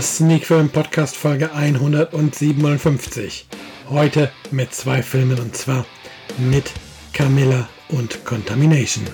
[0.00, 3.46] Sneak Film Podcast Folge 157.
[3.90, 5.84] Heute mit zwei Filmen und zwar
[6.38, 6.72] mit
[7.12, 9.04] Camilla und Contamination.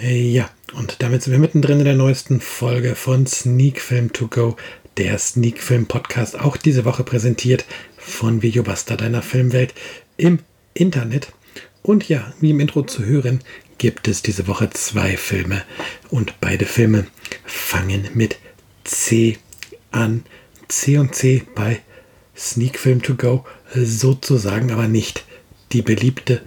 [0.00, 4.56] Ja, und damit sind wir mittendrin in der neuesten Folge von Sneak Film To Go,
[4.96, 7.64] der Sneak Film Podcast, auch diese Woche präsentiert
[7.96, 9.74] von Videobuster deiner Filmwelt
[10.16, 10.40] im
[10.74, 11.32] Internet.
[11.82, 13.40] Und ja, wie im Intro zu hören,
[13.78, 15.62] gibt es diese Woche zwei Filme.
[16.10, 17.06] Und beide Filme
[17.44, 18.38] fangen mit
[18.84, 19.38] C
[19.90, 20.24] an.
[20.68, 21.80] C und C bei
[22.36, 25.24] Sneak Film to Go sozusagen, aber nicht
[25.72, 26.42] die beliebte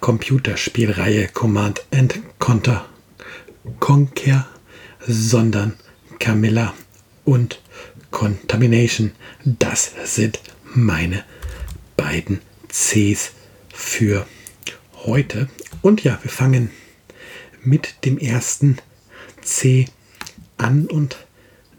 [0.00, 2.86] Computerspielreihe Command and Conquer,
[3.80, 4.46] Conquer
[5.06, 5.74] sondern
[6.18, 6.74] Camilla
[7.24, 7.60] und
[8.10, 9.12] Contamination.
[9.44, 11.24] Das sind meine
[11.96, 13.32] beiden Cs
[13.72, 14.26] für
[15.08, 15.48] heute.
[15.82, 16.70] Und ja, wir fangen
[17.62, 18.78] mit dem ersten
[19.42, 19.86] C
[20.56, 21.26] an und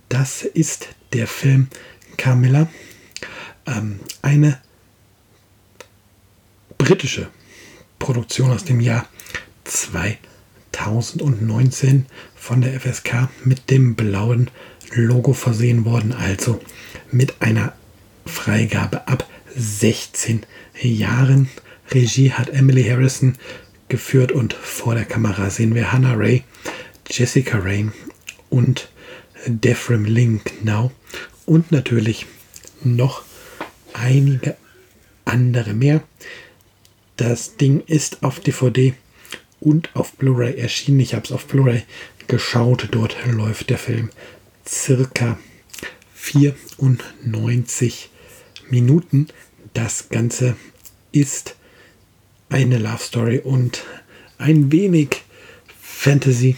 [0.09, 1.69] das ist der Film
[2.17, 2.67] Carmilla.
[3.65, 4.59] Ähm, eine
[6.77, 7.29] britische
[7.99, 9.07] Produktion aus dem Jahr
[9.65, 14.49] 2019 von der FSK mit dem blauen
[14.91, 16.59] Logo versehen worden, also
[17.11, 17.73] mit einer
[18.25, 20.45] Freigabe ab 16
[20.81, 21.49] Jahren.
[21.91, 23.35] Regie hat Emily Harrison
[23.87, 26.43] geführt und vor der Kamera sehen wir Hannah Ray,
[27.09, 27.91] Jessica Rain
[28.49, 28.89] und
[29.47, 30.91] Defram Linknow
[31.45, 32.25] und natürlich
[32.83, 33.23] noch
[33.93, 34.55] einige
[35.25, 36.03] andere mehr.
[37.17, 38.93] Das Ding ist auf DVD
[39.59, 40.99] und auf Blu-ray erschienen.
[40.99, 41.83] Ich habe es auf Blu-ray
[42.27, 42.87] geschaut.
[42.91, 44.09] Dort läuft der Film
[44.65, 45.37] circa
[46.13, 48.09] 94
[48.69, 49.27] Minuten.
[49.73, 50.55] Das Ganze
[51.11, 51.55] ist
[52.49, 53.83] eine Love Story und
[54.37, 55.23] ein wenig
[55.81, 56.55] Fantasy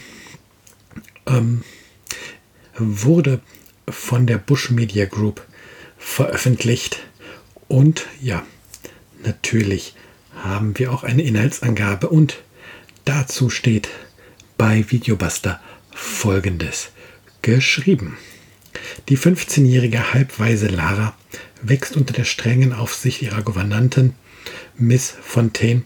[1.26, 1.62] ähm,
[2.76, 3.40] wurde
[3.88, 5.46] von der Bush Media Group
[5.98, 7.00] veröffentlicht.
[7.68, 8.44] Und ja,
[9.24, 9.94] natürlich
[10.42, 12.42] haben wir auch eine Inhaltsangabe und
[13.04, 13.88] dazu steht
[14.56, 15.60] bei Videobuster
[15.90, 16.90] folgendes
[17.42, 18.16] geschrieben.
[19.08, 21.16] Die 15-jährige halbweise Lara
[21.60, 24.14] wächst unter der strengen Aufsicht ihrer Gouvernantin
[24.76, 25.82] Miss Fontaine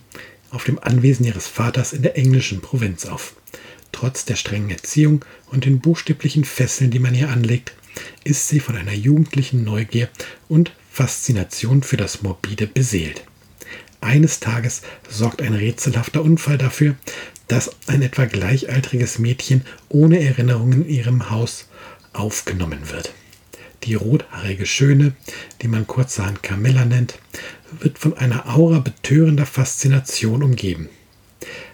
[0.50, 3.34] auf dem Anwesen ihres Vaters in der englischen Provinz auf.
[3.92, 7.72] Trotz der strengen Erziehung und den buchstäblichen Fesseln, die man ihr anlegt,
[8.24, 10.08] ist sie von einer jugendlichen Neugier
[10.48, 13.24] und Faszination für das Morbide beseelt.
[14.00, 16.96] Eines Tages sorgt ein rätselhafter Unfall dafür,
[17.48, 21.68] dass ein etwa gleichaltriges Mädchen ohne Erinnerungen in ihrem Haus
[22.12, 23.12] aufgenommen wird.
[23.84, 25.14] Die rothaarige Schöne,
[25.62, 27.18] die man kurzerhand Camilla nennt,
[27.78, 30.88] wird von einer Aura betörender Faszination umgeben.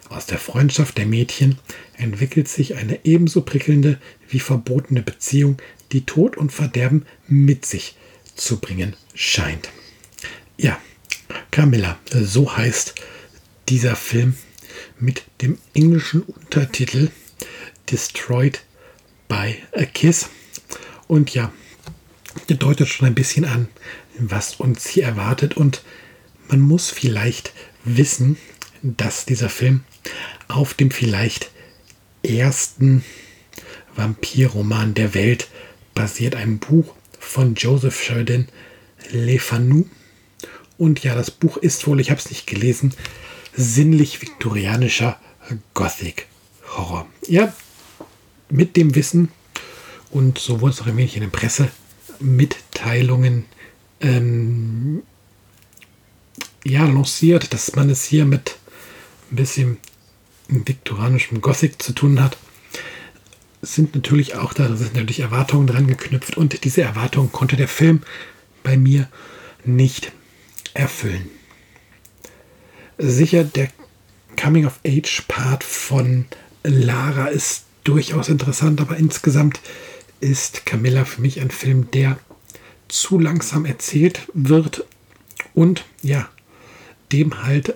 [0.09, 1.59] Aus der Freundschaft der Mädchen
[1.97, 3.99] entwickelt sich eine ebenso prickelnde
[4.29, 5.57] wie verbotene Beziehung,
[5.93, 7.97] die Tod und Verderben mit sich
[8.35, 9.71] zu bringen scheint.
[10.59, 10.79] Ja,
[11.51, 12.95] Camilla, so heißt
[13.69, 14.35] dieser Film
[14.99, 17.11] mit dem englischen Untertitel
[17.91, 18.63] Destroyed
[19.29, 20.29] by a Kiss.
[21.09, 21.53] Und ja,
[22.49, 23.69] deutet schon ein bisschen an,
[24.19, 25.57] was uns hier erwartet.
[25.57, 25.83] Und
[26.49, 27.53] man muss vielleicht
[27.85, 28.37] wissen,
[28.83, 29.85] dass dieser Film
[30.49, 31.51] auf dem vielleicht
[32.23, 33.05] ersten
[33.95, 35.49] Vampirroman der Welt
[35.95, 38.49] basiert, einem Buch von Joseph Sheridan
[39.11, 39.85] Le Fanu.
[40.79, 42.95] Und ja, das Buch ist wohl, ich habe es nicht gelesen,
[43.55, 45.21] sinnlich viktorianischer
[45.75, 46.27] Gothic
[46.77, 47.07] Horror.
[47.29, 47.53] Ja,
[48.49, 49.29] mit dem Wissen,
[50.11, 51.69] und so wurde es auch ein wenig in der Presse
[52.23, 53.45] Mitteilungen
[54.01, 55.03] ähm,
[56.65, 58.57] ja, lanciert, dass man es hier mit
[59.31, 59.79] ein bisschen
[60.49, 62.37] viktorianischem Gothic zu tun hat,
[63.63, 68.03] sind natürlich auch da sind natürlich Erwartungen dran geknüpft und diese Erwartungen konnte der Film
[68.63, 69.09] bei mir
[69.65, 70.13] nicht
[70.75, 71.29] erfüllen.
[72.99, 73.71] Sicher, der
[74.41, 76.27] Coming-of-Age-Part von
[76.65, 79.61] Lara ist durchaus interessant, aber insgesamt
[80.23, 82.19] ist Camilla für mich ein Film, der
[82.89, 84.85] zu langsam erzählt wird
[85.53, 86.29] und ja,
[87.11, 87.75] dem halt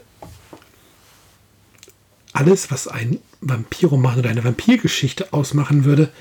[2.33, 6.13] alles, was ein Vampiroman oder eine Vampirgeschichte ausmachen würde,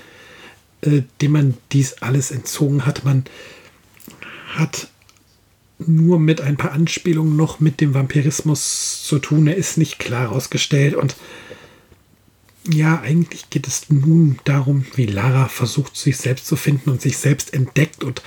[0.80, 3.04] äh, dem man dies alles entzogen hat.
[3.04, 3.24] Man
[4.54, 4.88] hat
[5.78, 9.46] nur mit ein paar Anspielungen noch mit dem Vampirismus zu tun.
[9.46, 11.16] Er ist nicht klar ausgestellt und
[12.72, 17.18] ja, eigentlich geht es nun darum, wie Lara versucht, sich selbst zu finden und sich
[17.18, 18.04] selbst entdeckt.
[18.04, 18.22] Und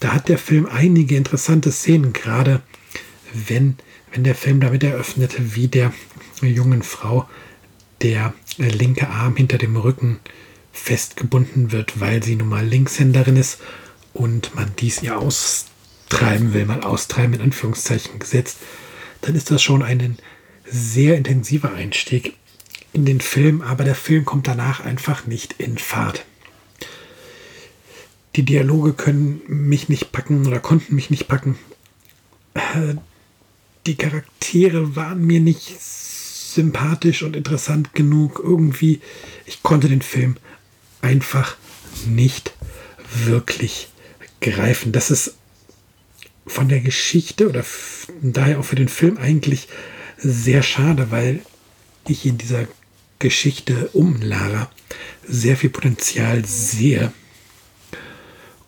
[0.00, 2.62] da hat der Film einige interessante Szenen, gerade
[3.32, 3.76] wenn,
[4.12, 5.92] wenn der Film damit eröffnet, wie der
[6.40, 7.28] jungen Frau
[8.02, 10.20] der linke Arm hinter dem Rücken
[10.72, 13.58] festgebunden wird, weil sie nun mal Linkshänderin ist
[14.14, 18.58] und man dies ihr austreiben will, mal austreiben in Anführungszeichen gesetzt,
[19.22, 20.16] dann ist das schon ein
[20.64, 22.34] sehr intensiver Einstieg
[22.98, 26.24] in den Film, aber der Film kommt danach einfach nicht in Fahrt.
[28.34, 31.56] Die Dialoge können mich nicht packen oder konnten mich nicht packen.
[32.54, 32.94] Äh,
[33.86, 38.40] die Charaktere waren mir nicht sympathisch und interessant genug.
[38.42, 39.00] Irgendwie,
[39.46, 40.36] ich konnte den Film
[41.00, 41.56] einfach
[42.04, 42.52] nicht
[43.24, 43.90] wirklich
[44.40, 44.90] greifen.
[44.90, 45.36] Das ist
[46.48, 47.64] von der Geschichte oder
[48.22, 49.68] daher auch für den Film eigentlich
[50.16, 51.42] sehr schade, weil
[52.08, 52.66] ich in dieser
[53.18, 54.70] Geschichte um Lara
[55.26, 57.12] sehr viel Potenzial sehe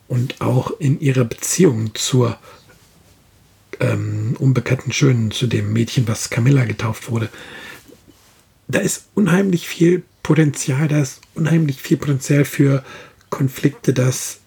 [0.08, 2.38] und auch in ihrer Beziehung zur
[3.79, 7.29] ähm, unbekannten Schönen, zu dem Mädchen, was Camilla getauft wurde.
[8.69, 12.85] Da ist unheimlich viel Potenzial, da ist unheimlich viel Potenzial für
[13.31, 14.41] Konflikte, das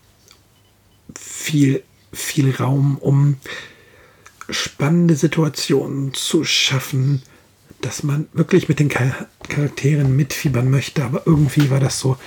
[1.18, 3.38] viel, viel Raum, um
[4.50, 7.22] spannende Situationen zu schaffen,
[7.84, 12.18] dass man wirklich mit den Charakteren mitfiebern möchte, aber irgendwie war das so,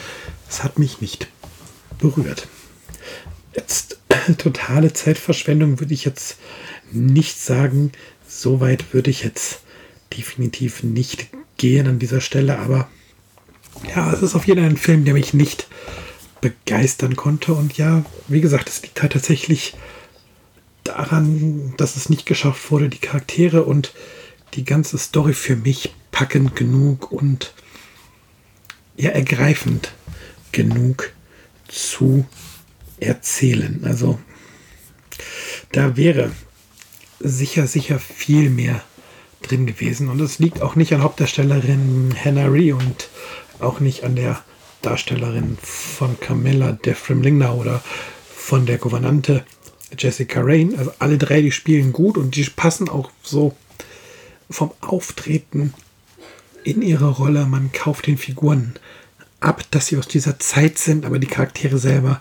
[0.49, 1.29] es hat mich nicht
[1.99, 2.47] berührt.
[3.55, 3.99] Jetzt
[4.39, 6.39] totale Zeitverschwendung würde ich jetzt
[6.93, 7.93] nicht sagen.
[8.29, 9.63] So weit würde ich jetzt
[10.17, 12.89] definitiv nicht gehen an dieser Stelle, aber
[13.95, 15.69] ja, es ist auf jeden Fall ein Film, der mich nicht
[16.41, 17.55] begeistern konnte.
[17.55, 19.75] Und ja, wie gesagt, es liegt halt tatsächlich
[20.85, 23.93] daran, dass es nicht geschafft wurde, die Charaktere und
[24.55, 27.53] die ganze Story für mich packend genug und
[28.97, 29.93] ja ergreifend
[30.53, 31.13] genug
[31.69, 32.25] zu
[32.99, 33.83] erzählen.
[33.85, 34.19] Also
[35.73, 36.33] da wäre
[37.21, 38.83] sicher, sicher viel mehr
[39.43, 40.09] drin gewesen.
[40.09, 43.09] Und es liegt auch nicht an Hauptdarstellerin Hannah Ree und
[43.61, 44.43] auch nicht an der
[44.83, 47.83] Darstellerin von Camilla Defrim Lingner oder
[48.35, 49.45] von der Gouvernante
[49.99, 50.79] Jessica Rain.
[50.79, 53.55] Also alle drei, die spielen gut und die passen auch so
[54.51, 55.75] vom Auftreten
[56.65, 57.47] in ihre Rolle.
[57.47, 58.75] Man kauft den Figuren
[59.41, 62.21] ab, dass sie aus dieser Zeit sind, aber die Charaktere selber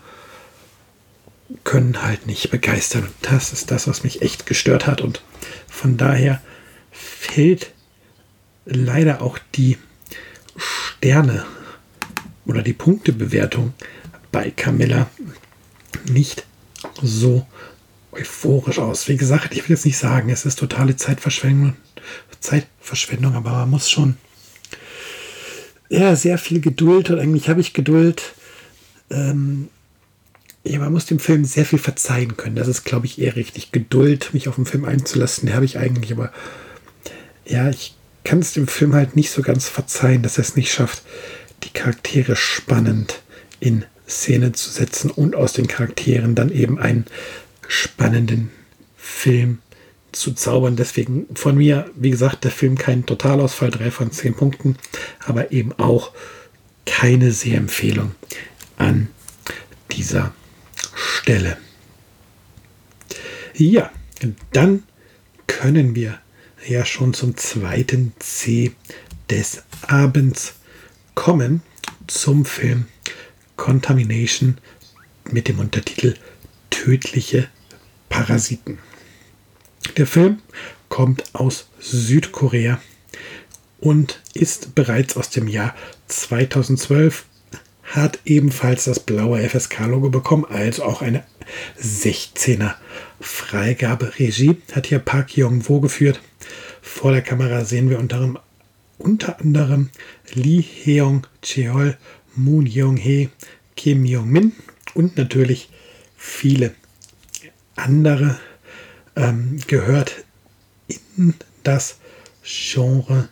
[1.64, 3.04] können halt nicht begeistern.
[3.04, 5.02] Und das ist das, was mich echt gestört hat.
[5.02, 5.22] Und
[5.68, 6.42] von daher
[6.92, 7.72] fällt
[8.66, 9.78] leider auch die
[10.58, 11.46] Sterne
[12.46, 13.74] oder die Punktebewertung
[14.32, 15.10] bei Camilla
[16.06, 16.46] nicht
[17.02, 17.46] so
[18.16, 19.08] euphorisch aus.
[19.08, 21.76] Wie gesagt, ich will jetzt nicht sagen, es ist totale Zeitverschwendung,
[22.40, 24.18] Zeitverschwendung, aber man muss schon
[25.90, 28.34] ja, sehr viel Geduld und eigentlich habe ich Geduld.
[29.10, 29.70] Ähm,
[30.64, 32.56] ja, man muss dem Film sehr viel verzeihen können.
[32.56, 33.72] Das ist, glaube ich, eher richtig.
[33.72, 36.32] Geduld, mich auf den Film einzulassen, habe ich eigentlich, aber
[37.46, 40.74] ja, ich kann es dem Film halt nicht so ganz verzeihen, dass er es nicht
[40.74, 41.04] schafft,
[41.64, 43.22] die Charaktere spannend
[43.60, 47.06] in Szene zu setzen und aus den Charakteren dann eben einen
[47.68, 48.52] spannenden
[48.96, 49.60] Film
[50.12, 50.76] zu zaubern.
[50.76, 54.78] Deswegen von mir, wie gesagt, der Film kein Totalausfall, drei von zehn Punkten,
[55.20, 56.12] aber eben auch
[56.86, 58.12] keine Sehempfehlung
[58.78, 59.10] an
[59.92, 60.34] dieser
[60.96, 61.58] Stelle.
[63.54, 63.92] Ja,
[64.52, 64.84] dann
[65.48, 66.20] können wir
[66.68, 68.74] ja schon zum zweiten C
[69.30, 70.56] des Abends
[71.14, 71.62] kommen,
[72.08, 72.86] zum Film
[73.56, 74.58] Contamination
[75.32, 76.16] mit dem Untertitel
[76.70, 77.48] Tödliche
[78.10, 78.80] Parasiten.
[79.98, 80.40] Der Film
[80.90, 82.80] kommt aus Südkorea
[83.80, 85.76] und ist bereits aus dem Jahr
[86.08, 87.26] 2012,
[87.84, 91.24] hat ebenfalls das blaue FSK-Logo bekommen, also auch eine
[91.80, 92.74] 16er
[93.20, 94.18] Freigabe.
[94.20, 96.20] Regie hat hier Park Yong-wo geführt.
[96.82, 98.44] Vor der Kamera sehen wir unter,
[98.98, 99.90] unter anderem
[100.34, 101.98] Lee Heong Cheol,
[102.36, 103.30] Moon Young-hee,
[103.76, 104.54] Kim Yong-min
[104.94, 105.70] und natürlich
[106.18, 106.74] viele
[107.76, 108.40] andere
[109.16, 110.26] ähm, gehört
[111.18, 111.98] in das
[112.44, 113.30] Genre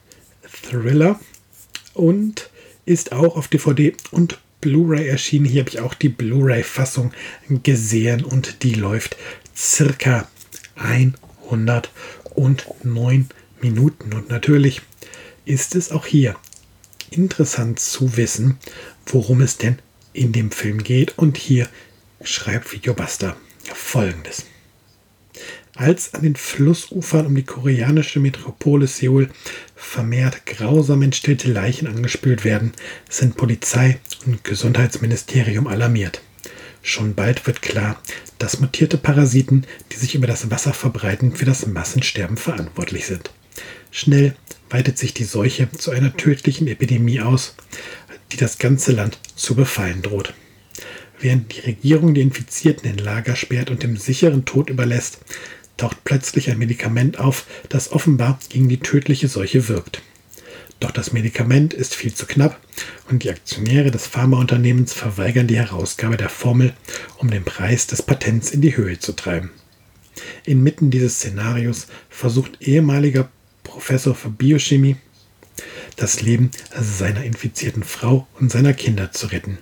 [0.70, 1.20] Thriller
[1.94, 2.50] und
[2.86, 5.46] ist auch auf DVD und Blu-ray erschienen.
[5.46, 7.12] Hier habe ich auch die Blu-ray-Fassung
[7.64, 9.18] gesehen und die läuft
[9.56, 10.28] circa
[10.76, 13.30] 109
[13.62, 14.14] Minuten.
[14.14, 14.82] Und natürlich
[15.46, 16.36] ist es auch hier
[17.12, 18.58] interessant zu wissen,
[19.06, 19.80] worum es denn
[20.14, 21.18] in dem Film geht.
[21.18, 21.68] Und hier
[22.24, 23.36] schreibt Videobuster
[23.74, 24.46] folgendes.
[25.76, 29.30] Als an den Flussufern um die koreanische Metropole Seoul
[29.76, 32.74] vermehrt grausam entstellte Leichen angespült werden,
[33.10, 36.22] sind Polizei und Gesundheitsministerium alarmiert.
[36.84, 38.00] Schon bald wird klar,
[38.38, 43.32] dass mutierte Parasiten, die sich über das Wasser verbreiten, für das Massensterben verantwortlich sind.
[43.90, 44.36] Schnell
[44.70, 47.56] weitet sich die Seuche zu einer tödlichen Epidemie aus,
[48.32, 50.34] die das ganze Land zu befallen droht.
[51.24, 55.20] Während die Regierung die Infizierten in Lager sperrt und dem sicheren Tod überlässt,
[55.78, 60.02] taucht plötzlich ein Medikament auf, das offenbar gegen die tödliche Seuche wirkt.
[60.82, 62.60] Doch das Medikament ist viel zu knapp
[63.10, 66.74] und die Aktionäre des Pharmaunternehmens verweigern die Herausgabe der Formel,
[67.20, 69.52] um den Preis des Patents in die Höhe zu treiben.
[70.44, 73.30] Inmitten dieses Szenarios versucht ehemaliger
[73.64, 74.98] Professor für Biochemie
[75.96, 79.60] das Leben seiner infizierten Frau und seiner Kinder zu retten.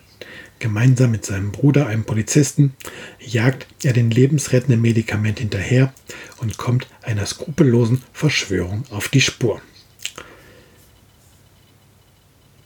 [0.62, 2.76] Gemeinsam mit seinem Bruder, einem Polizisten,
[3.20, 5.92] jagt er den lebensrettenden Medikament hinterher
[6.38, 9.60] und kommt einer skrupellosen Verschwörung auf die Spur.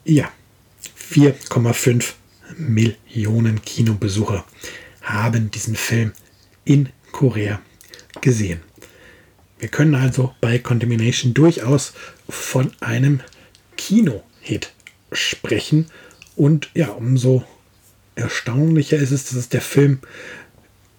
[0.03, 0.29] Ja,
[1.09, 2.13] 4,5
[2.57, 4.45] Millionen Kinobesucher
[5.01, 6.11] haben diesen Film
[6.65, 7.61] in Korea
[8.19, 8.59] gesehen.
[9.57, 11.93] Wir können also bei Contamination durchaus
[12.27, 13.21] von einem
[13.77, 14.73] Kino-Hit
[15.13, 15.85] sprechen.
[16.35, 17.45] Und ja, umso
[18.15, 20.00] erstaunlicher ist es, dass der Film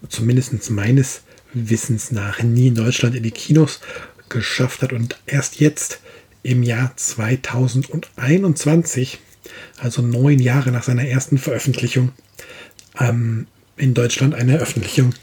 [0.08, 3.80] zumindest meines Wissens nach nie in Deutschland in die Kinos
[4.28, 6.00] geschafft hat und erst jetzt
[6.42, 9.18] im Jahr 2021,
[9.78, 12.12] also neun Jahre nach seiner ersten Veröffentlichung,
[12.98, 13.46] ähm,
[13.76, 15.14] in Deutschland eine Veröffentlichung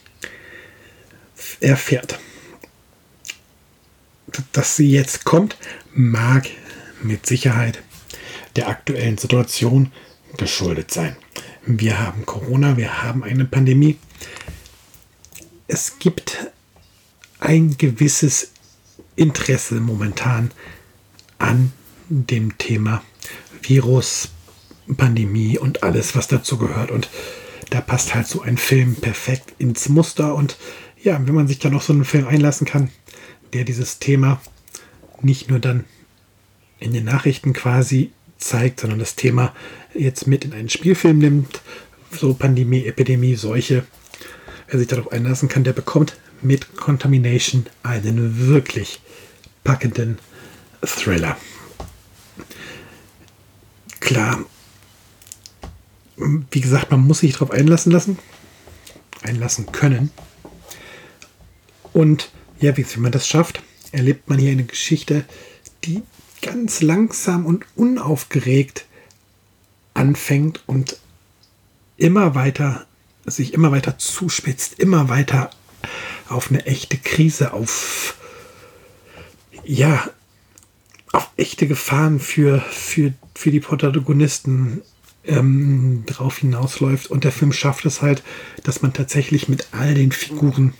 [1.60, 2.20] erfährt.
[4.52, 5.58] Dass sie jetzt kommt,
[5.94, 6.50] mag
[7.02, 7.82] mit Sicherheit
[8.56, 9.92] der aktuellen Situation
[10.38, 11.16] geschuldet sein.
[11.66, 13.98] Wir haben Corona, wir haben eine Pandemie.
[15.68, 16.52] Es gibt
[17.40, 18.52] ein gewisses
[19.16, 20.52] Interesse momentan
[21.38, 21.72] an
[22.10, 23.02] dem Thema
[23.62, 24.30] Virus,
[24.98, 26.92] Pandemie und alles, was dazu gehört.
[26.92, 27.10] Und
[27.70, 30.36] da passt halt so ein Film perfekt ins Muster.
[30.36, 30.58] Und
[31.02, 32.90] ja, wenn man sich dann auf so einen Film einlassen kann,
[33.54, 34.42] der dieses Thema
[35.22, 35.86] nicht nur dann
[36.80, 38.12] in den Nachrichten quasi
[38.44, 39.54] zeigt, sondern das Thema
[39.94, 41.62] jetzt mit in einen Spielfilm nimmt,
[42.12, 43.86] so Pandemie, Epidemie, Seuche,
[44.68, 49.02] wer sich darauf einlassen kann, der bekommt mit Contamination einen wirklich
[49.64, 50.20] packenden
[50.84, 51.38] Thriller.
[54.00, 54.44] Klar,
[56.18, 58.20] wie gesagt, man muss sich darauf einlassen lassen,
[59.22, 60.12] einlassen können.
[61.94, 65.24] Und ja, wie man das schafft, erlebt man hier eine Geschichte,
[65.84, 66.02] die
[66.44, 68.86] ganz langsam und unaufgeregt
[69.94, 71.00] anfängt und
[71.98, 72.86] immer weiter
[73.26, 75.50] sich immer weiter zuspitzt, immer weiter
[76.28, 78.18] auf eine echte Krise, auf
[79.66, 80.10] ja,
[81.14, 84.82] auf echte Gefahren für, für, für die Protagonisten
[85.24, 87.08] ähm, drauf hinausläuft.
[87.08, 88.24] Und der Film schafft es halt,
[88.64, 90.74] dass man tatsächlich mit all den Figuren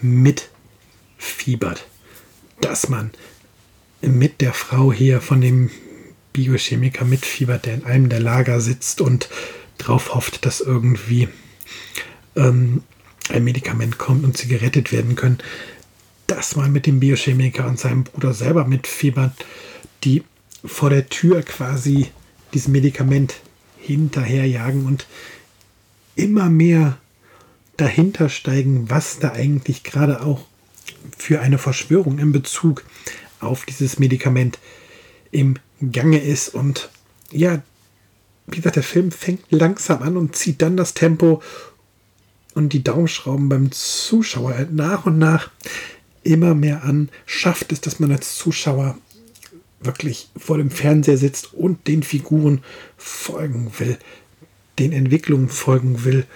[0.00, 1.86] mitfiebert.
[2.60, 3.12] Dass man
[4.00, 5.70] mit der Frau hier von dem
[6.32, 9.28] Biochemiker mitfiebert, der in einem der Lager sitzt und
[9.78, 11.28] drauf hofft, dass irgendwie
[12.36, 12.82] ähm,
[13.28, 15.38] ein Medikament kommt und sie gerettet werden können,
[16.26, 19.32] dass man mit dem Biochemiker und seinem Bruder selber mitfiebert,
[20.04, 20.22] die
[20.64, 22.08] vor der Tür quasi
[22.52, 23.36] dieses Medikament
[23.78, 25.06] hinterherjagen und
[26.14, 26.98] immer mehr
[27.76, 30.44] dahinter steigen, was da eigentlich gerade auch
[31.16, 32.84] für eine Verschwörung in Bezug
[33.40, 34.58] auf dieses Medikament
[35.30, 35.56] im
[35.92, 36.54] Gange ist.
[36.54, 36.90] Und
[37.30, 37.62] ja,
[38.46, 41.42] wie gesagt, der Film fängt langsam an und zieht dann das Tempo
[42.54, 45.50] und die Daumenschrauben beim Zuschauer nach und nach
[46.22, 48.98] immer mehr an, schafft es, dass man als Zuschauer
[49.80, 52.62] wirklich vor dem Fernseher sitzt und den Figuren
[52.96, 53.98] folgen will,
[54.78, 56.26] den Entwicklungen folgen will,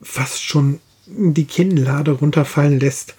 [0.00, 3.14] fast schon die Kinnlade runterfallen lässt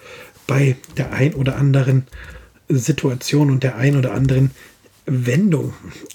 [0.46, 2.06] bei der ein oder anderen
[2.68, 4.50] Situation und der ein oder anderen
[5.06, 5.74] Wendung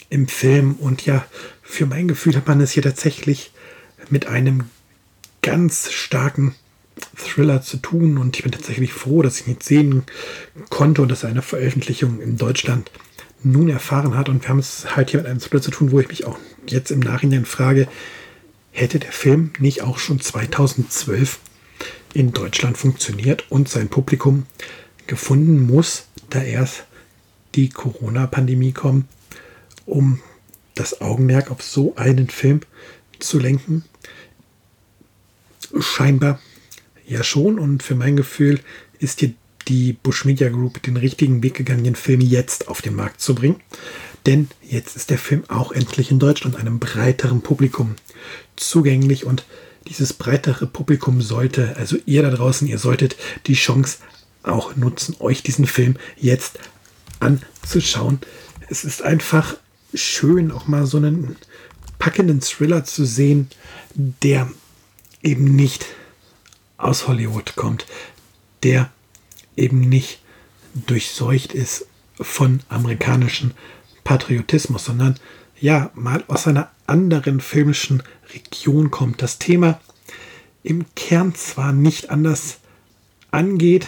[0.09, 0.73] im Film.
[0.73, 1.25] Und ja,
[1.61, 3.51] für mein Gefühl hat man es hier tatsächlich
[4.09, 4.65] mit einem
[5.41, 6.55] ganz starken
[7.17, 8.17] Thriller zu tun.
[8.17, 10.03] Und ich bin tatsächlich froh, dass ich nicht sehen
[10.69, 12.91] konnte und dass eine Veröffentlichung in Deutschland
[13.43, 14.29] nun erfahren hat.
[14.29, 16.37] Und wir haben es halt hier mit einem Thriller zu tun, wo ich mich auch
[16.67, 17.87] jetzt im Nachhinein frage,
[18.71, 21.39] hätte der Film nicht auch schon 2012
[22.13, 24.45] in Deutschland funktioniert und sein Publikum
[25.07, 26.85] gefunden muss, da erst
[27.55, 29.05] die Corona-Pandemie kommt,
[29.85, 30.21] um
[30.75, 32.61] das Augenmerk auf so einen Film
[33.19, 33.83] zu lenken?
[35.79, 36.39] Scheinbar
[37.05, 38.59] ja schon und für mein Gefühl
[38.99, 39.33] ist hier
[39.67, 43.35] die Bush Media Group den richtigen Weg gegangen, den Film jetzt auf den Markt zu
[43.35, 43.61] bringen.
[44.25, 47.95] Denn jetzt ist der Film auch endlich in Deutschland einem breiteren Publikum
[48.55, 49.45] zugänglich und
[49.87, 53.97] dieses breitere Publikum sollte, also ihr da draußen, ihr solltet die Chance
[54.43, 56.59] auch nutzen, euch diesen Film jetzt
[57.19, 58.19] anzuschauen.
[58.69, 59.55] Es ist einfach
[59.93, 61.35] schön, auch mal so einen
[61.99, 63.49] packenden Thriller zu sehen,
[63.95, 64.49] der
[65.21, 65.85] eben nicht
[66.77, 67.85] aus Hollywood kommt,
[68.63, 68.91] der
[69.55, 70.19] eben nicht
[70.73, 71.85] durchseucht ist
[72.19, 73.51] von amerikanischem
[74.03, 75.15] Patriotismus, sondern
[75.59, 79.21] ja, mal aus einer anderen filmischen Region kommt.
[79.21, 79.79] Das Thema
[80.61, 82.57] im Kern zwar nicht anders
[83.31, 83.87] angeht,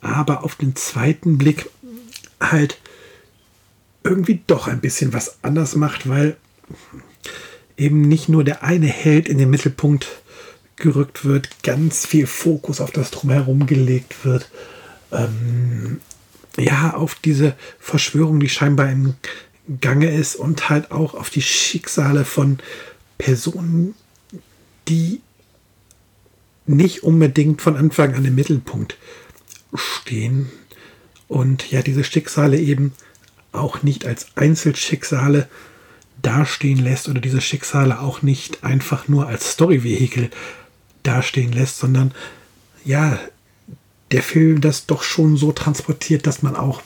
[0.00, 1.70] aber auf den zweiten Blick
[2.40, 2.78] halt
[4.02, 6.36] irgendwie doch ein bisschen was anders macht, weil
[7.76, 10.08] eben nicht nur der eine Held in den Mittelpunkt
[10.76, 14.50] gerückt wird, ganz viel Fokus auf das Drumherum gelegt wird.
[15.12, 16.00] Ähm,
[16.56, 19.14] ja, auf diese Verschwörung, die scheinbar im
[19.80, 22.58] Gange ist und halt auch auf die Schicksale von
[23.18, 23.94] Personen,
[24.88, 25.20] die
[26.66, 28.96] nicht unbedingt von Anfang an im Mittelpunkt
[29.74, 30.50] stehen.
[31.28, 32.92] Und ja, diese Schicksale eben
[33.52, 35.48] auch nicht als Einzelschicksale
[36.22, 40.30] dastehen lässt oder diese Schicksale auch nicht einfach nur als Storyvehikel
[41.02, 42.12] dastehen lässt, sondern
[42.84, 43.18] ja,
[44.10, 46.82] der Film das doch schon so transportiert, dass man auch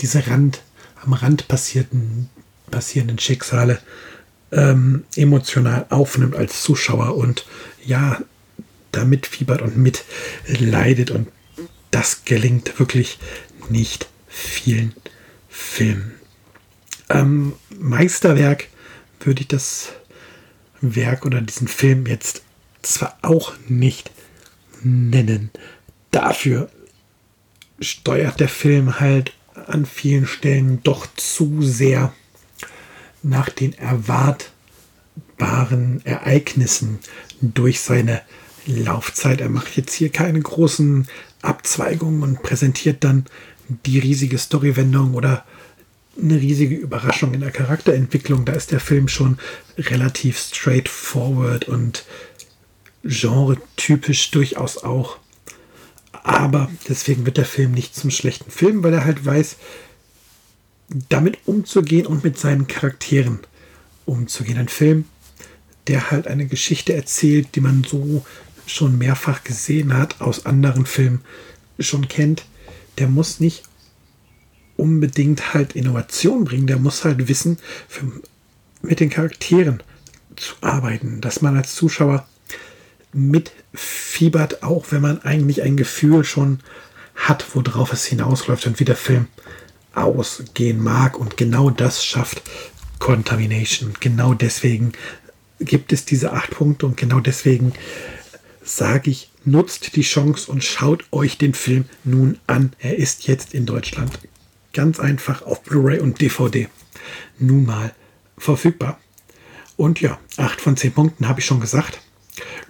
[0.00, 0.62] diese Rand,
[1.04, 2.28] am Rand passierten,
[2.70, 3.80] passierenden Schicksale
[4.50, 7.46] ähm, emotional aufnimmt als Zuschauer und
[7.84, 8.20] ja,
[8.92, 11.28] damit fiebert und mitleidet und
[11.90, 13.18] das gelingt wirklich
[13.68, 14.94] nicht vielen
[15.48, 16.14] Filmen.
[17.08, 18.68] Ähm, Meisterwerk
[19.20, 19.92] würde ich das
[20.80, 22.42] Werk oder diesen Film jetzt
[22.82, 24.10] zwar auch nicht
[24.82, 25.50] nennen.
[26.10, 26.68] Dafür
[27.80, 29.32] steuert der Film halt
[29.66, 32.12] an vielen Stellen doch zu sehr
[33.22, 36.98] nach den erwartbaren Ereignissen
[37.40, 38.20] durch seine
[38.66, 39.40] Laufzeit.
[39.40, 41.08] Er macht jetzt hier keine großen
[41.42, 43.26] Abzweigungen und präsentiert dann
[43.86, 45.44] die riesige Storywendung oder
[46.20, 48.44] eine riesige Überraschung in der Charakterentwicklung.
[48.44, 49.38] Da ist der Film schon
[49.76, 52.04] relativ straightforward und
[53.04, 55.18] genre-typisch durchaus auch.
[56.12, 59.56] Aber deswegen wird der Film nicht zum schlechten Film, weil er halt weiß,
[61.08, 63.40] damit umzugehen und mit seinen Charakteren
[64.06, 64.58] umzugehen.
[64.58, 65.04] Ein Film,
[65.86, 68.24] der halt eine Geschichte erzählt, die man so
[68.68, 71.22] schon mehrfach gesehen hat, aus anderen Filmen
[71.78, 72.44] schon kennt,
[72.98, 73.64] der muss nicht
[74.76, 78.06] unbedingt halt Innovation bringen, der muss halt wissen, für,
[78.82, 79.82] mit den Charakteren
[80.36, 82.26] zu arbeiten, dass man als Zuschauer
[83.12, 86.60] mitfiebert, auch wenn man eigentlich ein Gefühl schon
[87.14, 89.26] hat, worauf es hinausläuft und wie der Film
[89.94, 91.18] ausgehen mag.
[91.18, 92.42] Und genau das schafft
[92.98, 93.94] Contamination.
[93.98, 94.92] Genau deswegen
[95.58, 97.72] gibt es diese acht Punkte und genau deswegen
[98.68, 102.72] sage ich, nutzt die Chance und schaut euch den Film nun an.
[102.78, 104.18] Er ist jetzt in Deutschland
[104.72, 106.68] ganz einfach auf Blu-ray und DVD
[107.38, 107.94] nun mal
[108.36, 109.00] verfügbar.
[109.76, 112.00] Und ja, acht von zehn Punkten habe ich schon gesagt.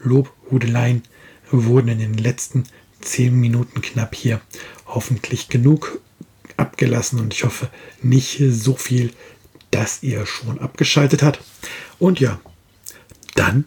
[0.03, 1.03] Lobhudeleien
[1.51, 2.65] wurden in den letzten
[3.01, 4.41] zehn Minuten knapp hier
[4.87, 6.01] hoffentlich genug
[6.57, 7.71] abgelassen und ich hoffe
[8.03, 9.13] nicht so viel,
[9.71, 11.41] dass ihr schon abgeschaltet habt.
[11.99, 12.41] Und ja,
[13.35, 13.65] dann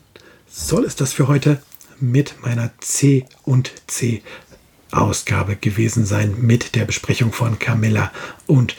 [0.47, 1.61] soll es das für heute
[2.01, 4.21] mit meiner C und C
[4.91, 8.11] Ausgabe gewesen sein mit der Besprechung von Camilla
[8.45, 8.75] und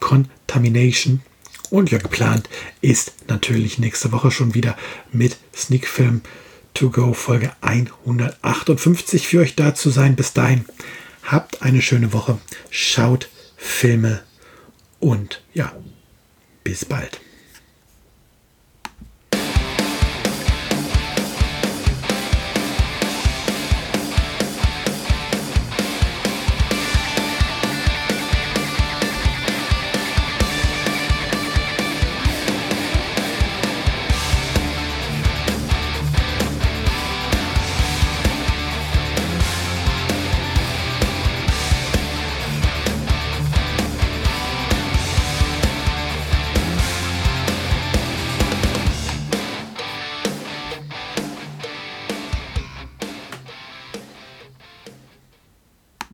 [0.00, 1.22] Contamination.
[1.70, 2.48] Und ja, geplant
[2.80, 4.76] ist natürlich nächste Woche schon wieder
[5.12, 6.22] mit Sneak Film
[6.74, 10.16] to Go Folge 158 für euch da zu sein.
[10.16, 10.64] Bis dahin
[11.24, 12.38] habt eine schöne Woche,
[12.70, 14.22] schaut Filme
[15.00, 15.72] und ja,
[16.62, 17.20] bis bald.